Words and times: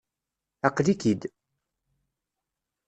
Aql-ik-id. 0.67 1.21